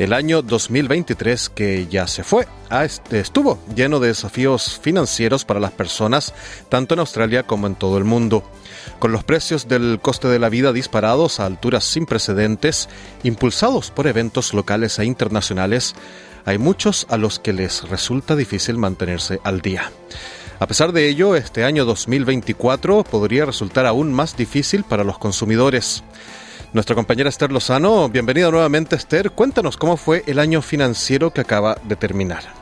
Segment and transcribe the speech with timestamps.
[0.00, 2.48] El año 2023 que ya se fue
[3.10, 6.32] estuvo lleno de desafíos financieros para las personas,
[6.70, 8.42] tanto en Australia como en todo el mundo.
[8.98, 12.88] Con los precios del coste de la vida disparados a alturas sin precedentes,
[13.24, 15.94] impulsados por eventos locales e internacionales,
[16.46, 19.92] hay muchos a los que les resulta difícil mantenerse al día.
[20.60, 26.02] A pesar de ello, este año 2024 podría resultar aún más difícil para los consumidores.
[26.72, 31.76] Nuestra compañera Esther Lozano, bienvenida nuevamente Esther, cuéntanos cómo fue el año financiero que acaba
[31.82, 32.59] de terminar.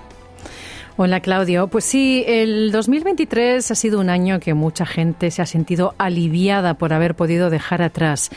[1.00, 5.46] Hola Claudio, pues sí, el 2023 ha sido un año que mucha gente se ha
[5.46, 8.30] sentido aliviada por haber podido dejar atrás,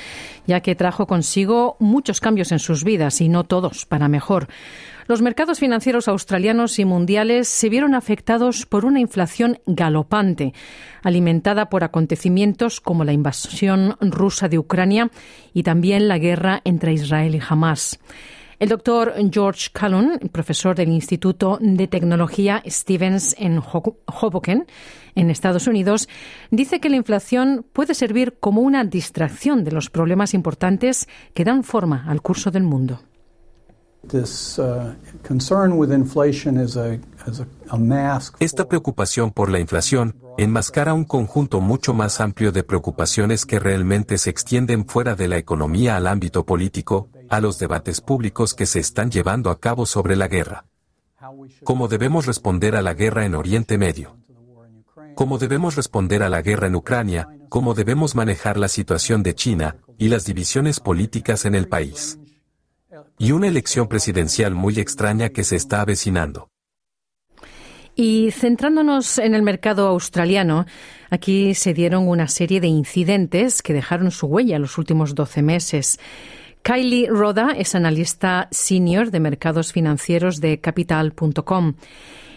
[0.46, 4.48] ya que trajo consigo muchos cambios en sus vidas y no todos para mejor.
[5.08, 10.54] Los mercados financieros australianos y mundiales se vieron afectados por una inflación galopante,
[11.02, 15.10] alimentada por acontecimientos como la invasión rusa de Ucrania
[15.52, 18.00] y también la guerra entre Israel y Hamas.
[18.62, 24.68] El doctor George Callum, profesor del Instituto de Tecnología Stevens en Hoboken,
[25.16, 26.08] en Estados Unidos,
[26.52, 31.64] dice que la inflación puede servir como una distracción de los problemas importantes que dan
[31.64, 33.00] forma al curso del mundo.
[38.40, 44.18] Esta preocupación por la inflación enmascara un conjunto mucho más amplio de preocupaciones que realmente
[44.18, 48.80] se extienden fuera de la economía al ámbito político, a los debates públicos que se
[48.80, 50.66] están llevando a cabo sobre la guerra.
[51.64, 54.18] ¿Cómo debemos responder a la guerra en Oriente Medio?
[55.16, 57.28] ¿Cómo debemos responder a la guerra en Ucrania?
[57.50, 62.18] ¿Cómo debemos manejar la situación de China y las divisiones políticas en el país?
[63.22, 66.50] Y una elección presidencial muy extraña que se está avecinando.
[67.94, 70.66] Y centrándonos en el mercado australiano,
[71.12, 76.00] aquí se dieron una serie de incidentes que dejaron su huella los últimos 12 meses.
[76.64, 81.76] Kylie Roda es analista senior de mercados financieros de capital.com.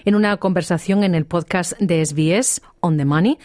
[0.05, 3.39] En una conversación en el podcast de SBS, On the Money,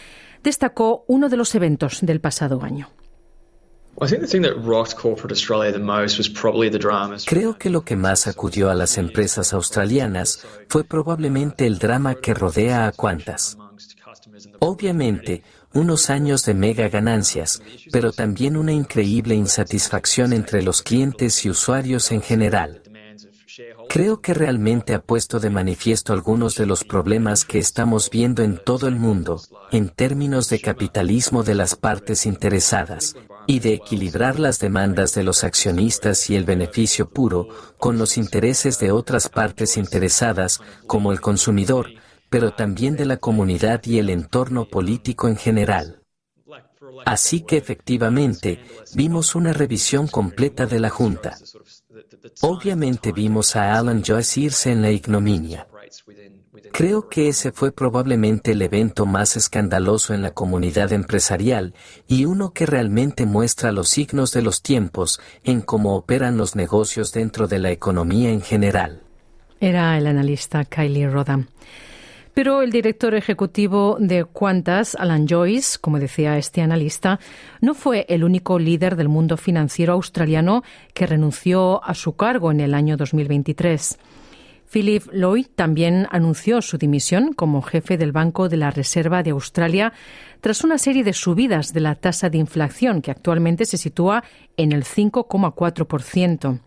[0.44, 2.90] destacó uno de los eventos del pasado año.
[7.26, 12.34] Creo que lo que más acudió a las empresas australianas fue probablemente el drama que
[12.34, 13.58] rodea a Qantas.
[14.60, 15.44] Obviamente,
[15.74, 17.62] unos años de mega ganancias,
[17.92, 22.82] pero también una increíble insatisfacción entre los clientes y usuarios en general.
[23.90, 28.58] Creo que realmente ha puesto de manifiesto algunos de los problemas que estamos viendo en
[28.64, 33.16] todo el mundo, en términos de capitalismo de las partes interesadas,
[33.50, 37.48] y de equilibrar las demandas de los accionistas y el beneficio puro
[37.80, 41.88] con los intereses de otras partes interesadas, como el consumidor,
[42.30, 46.04] pero también de la comunidad y el entorno político en general.
[47.08, 51.36] Así que efectivamente, vimos una revisión completa de la Junta.
[52.42, 55.68] Obviamente vimos a Alan Joyce irse en la ignominia.
[56.72, 61.74] Creo que ese fue probablemente el evento más escandaloso en la comunidad empresarial
[62.08, 67.12] y uno que realmente muestra los signos de los tiempos en cómo operan los negocios
[67.12, 69.02] dentro de la economía en general.
[69.60, 71.46] Era el analista Kylie Roda.
[72.34, 77.20] Pero el director ejecutivo de Qantas, Alan Joyce, como decía este analista,
[77.60, 80.64] no fue el único líder del mundo financiero australiano
[80.94, 83.98] que renunció a su cargo en el año 2023.
[84.72, 89.94] Philip Lloyd también anunció su dimisión como jefe del Banco de la Reserva de Australia
[90.42, 94.24] tras una serie de subidas de la tasa de inflación que actualmente se sitúa
[94.58, 96.60] en el 5,4%.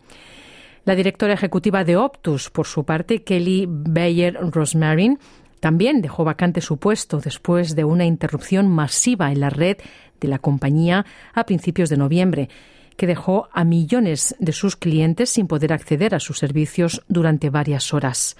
[0.83, 5.17] La directora ejecutiva de Optus, por su parte, Kelly Bayer Rosmarin,
[5.61, 9.77] también dejó vacante su puesto después de una interrupción masiva en la red
[10.19, 12.49] de la compañía a principios de noviembre
[12.97, 17.93] que dejó a millones de sus clientes sin poder acceder a sus servicios durante varias
[17.93, 18.35] horas.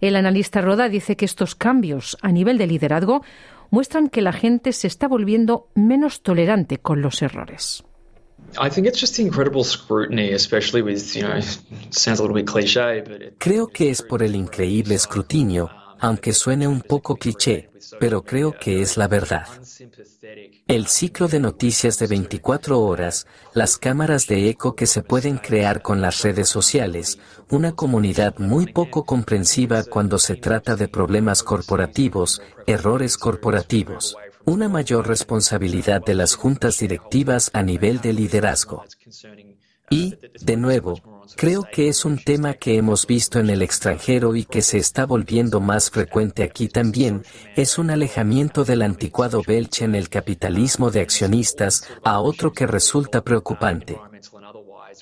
[0.00, 3.22] El analista Roda dice que estos cambios a nivel de liderazgo
[3.70, 7.84] muestran que la gente se está volviendo menos tolerante con los errores.
[13.38, 15.70] Creo que es por el increíble escrutinio
[16.04, 19.46] aunque suene un poco cliché, pero creo que es la verdad.
[20.68, 25.80] El ciclo de noticias de 24 horas, las cámaras de eco que se pueden crear
[25.80, 27.18] con las redes sociales,
[27.48, 34.14] una comunidad muy poco comprensiva cuando se trata de problemas corporativos, errores corporativos,
[34.44, 38.84] una mayor responsabilidad de las juntas directivas a nivel de liderazgo.
[39.90, 41.00] Y, de nuevo,
[41.36, 45.04] creo que es un tema que hemos visto en el extranjero y que se está
[45.06, 47.22] volviendo más frecuente aquí también,
[47.54, 53.22] es un alejamiento del anticuado Belche en el capitalismo de accionistas a otro que resulta
[53.22, 53.98] preocupante.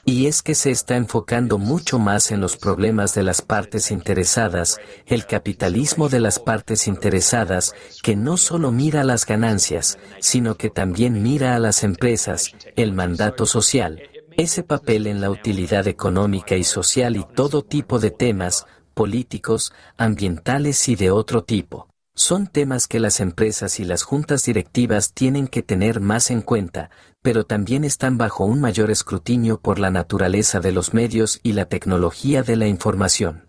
[0.05, 4.81] Y es que se está enfocando mucho más en los problemas de las partes interesadas,
[5.07, 11.23] el capitalismo de las partes interesadas, que no solo mira las ganancias, sino que también
[11.23, 14.03] mira a las empresas, el mandato social,
[14.37, 20.89] ese papel en la utilidad económica y social y todo tipo de temas, políticos, ambientales
[20.89, 21.89] y de otro tipo.
[22.15, 26.91] Son temas que las empresas y las juntas directivas tienen que tener más en cuenta,
[27.23, 31.67] pero también están bajo un mayor escrutinio por la naturaleza de los medios y la
[31.67, 33.49] tecnología de la información.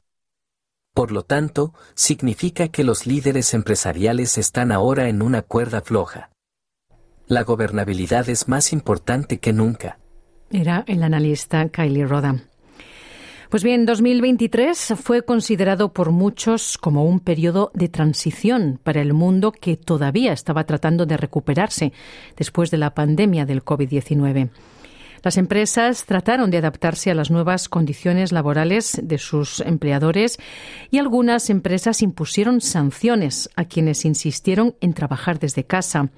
[0.94, 6.30] Por lo tanto, significa que los líderes empresariales están ahora en una cuerda floja.
[7.28, 9.98] La gobernabilidad es más importante que nunca.
[10.54, 12.36] Era el analista Kylie Roda.
[13.50, 19.52] Pues bien, 2023 fue considerado por muchos como un periodo de transición para el mundo
[19.52, 21.92] que todavía estaba tratando de recuperarse
[22.38, 24.52] después de la pandemia del COVID-19.
[25.24, 30.38] Las empresas trataron de adaptarse a las nuevas condiciones laborales de sus empleadores
[30.92, 36.10] y algunas empresas impusieron sanciones a quienes insistieron en trabajar desde casa.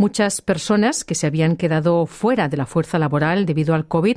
[0.00, 4.16] Muchas personas que se habían quedado fuera de la fuerza laboral debido al COVID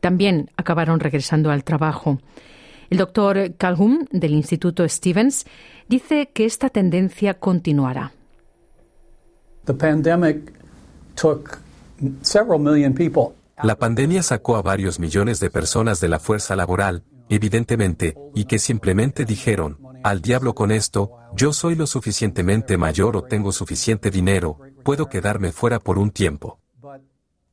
[0.00, 2.18] también acabaron regresando al trabajo.
[2.90, 5.46] El doctor Calhoun del Instituto Stevens
[5.86, 8.10] dice que esta tendencia continuará.
[13.62, 18.58] La pandemia sacó a varios millones de personas de la fuerza laboral, evidentemente, y que
[18.58, 24.58] simplemente dijeron, al diablo con esto, yo soy lo suficientemente mayor o tengo suficiente dinero,
[24.82, 26.58] puedo quedarme fuera por un tiempo.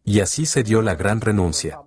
[0.03, 1.79] Y así se dio la gran renuncia.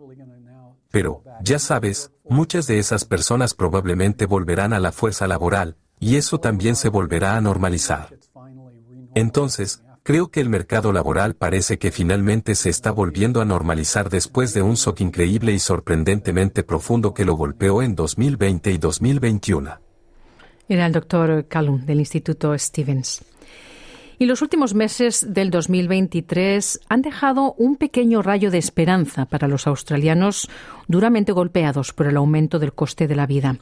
[0.91, 6.39] Pero, ya sabes, muchas de esas personas probablemente volverán a la fuerza laboral, y eso
[6.39, 8.09] también se volverá a normalizar.
[9.15, 14.53] Entonces, creo que el mercado laboral parece que finalmente se está volviendo a normalizar después
[14.55, 19.79] de un shock increíble y sorprendentemente profundo que lo golpeó en 2020 y 2021.
[20.69, 23.23] Era el doctor Callum del Instituto Stevens.
[24.21, 29.67] Y los últimos meses del 2023 han dejado un pequeño rayo de esperanza para los
[29.67, 30.51] australianos
[30.89, 33.57] duramente golpeados por el aumento del coste de la vida.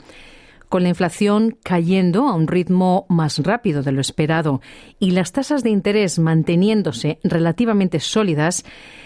[0.69, 4.61] Con la inflación cayendo a un ritmo más rápido de lo esperado
[4.99, 8.65] y las tasas de interés manteniéndose relativamente sólidas,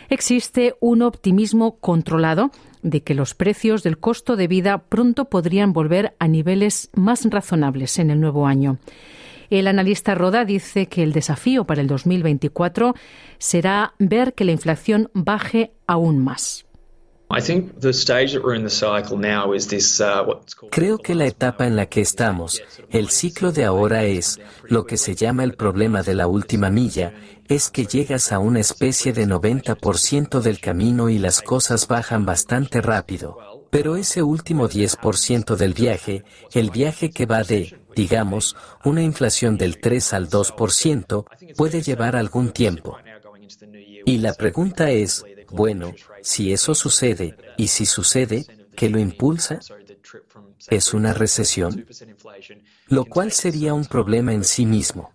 [0.09, 2.51] existe un optimismo controlado
[2.81, 7.99] de que los precios del costo de vida pronto podrían volver a niveles más razonables
[7.99, 8.79] en el nuevo año.
[9.53, 12.95] El analista Roda dice que el desafío para el 2024
[13.37, 16.65] será ver que la inflación baje aún más.
[20.71, 24.97] Creo que la etapa en la que estamos, el ciclo de ahora es, lo que
[24.97, 27.13] se llama el problema de la última milla,
[27.47, 32.81] es que llegas a una especie de 90% del camino y las cosas bajan bastante
[32.81, 33.37] rápido.
[33.69, 39.81] Pero ese último 10% del viaje, el viaje que va de, digamos, una inflación del
[39.81, 42.99] 3 al 2%, puede llevar algún tiempo.
[44.05, 49.61] Y la pregunta es, bueno, si eso sucede, y si sucede, ¿qué lo impulsa?
[50.69, 51.87] ¿Es una recesión?
[52.87, 55.13] Lo cual sería un problema en sí mismo.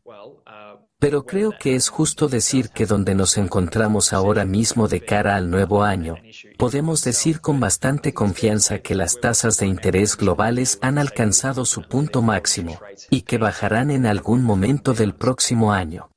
[0.99, 5.51] Pero creo que es justo decir que donde nos encontramos ahora mismo de cara al
[5.51, 6.15] nuevo año,
[6.57, 12.23] podemos decir con bastante confianza que las tasas de interés globales han alcanzado su punto
[12.23, 12.79] máximo
[13.11, 16.09] y que bajarán en algún momento del próximo año.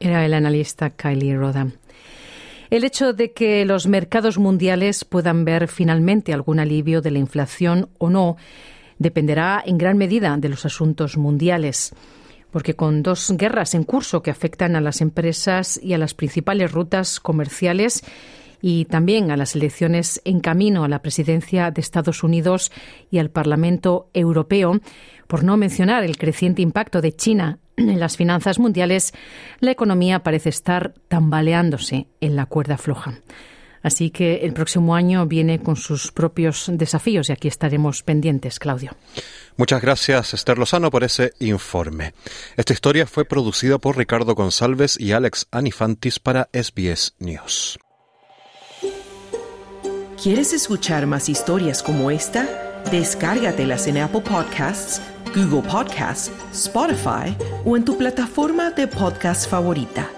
[0.00, 1.68] Era el analista Kylie Roda.
[2.68, 7.88] El hecho de que los mercados mundiales puedan ver finalmente algún alivio de la inflación
[7.96, 8.36] o no
[8.98, 11.94] dependerá en gran medida de los asuntos mundiales
[12.54, 16.70] porque con dos guerras en curso que afectan a las empresas y a las principales
[16.70, 18.04] rutas comerciales
[18.62, 22.70] y también a las elecciones en camino a la presidencia de Estados Unidos
[23.10, 24.78] y al Parlamento Europeo,
[25.26, 29.14] por no mencionar el creciente impacto de China en las finanzas mundiales,
[29.58, 33.18] la economía parece estar tambaleándose en la cuerda floja.
[33.82, 38.92] Así que el próximo año viene con sus propios desafíos y aquí estaremos pendientes, Claudio.
[39.56, 42.12] Muchas gracias, Esther Lozano, por ese informe.
[42.56, 47.78] Esta historia fue producida por Ricardo González y Alex Anifantis para SBS News.
[50.20, 52.82] ¿Quieres escuchar más historias como esta?
[52.90, 55.00] Descárgatelas en Apple Podcasts,
[55.34, 60.08] Google Podcasts, Spotify o en tu plataforma de podcast favorita.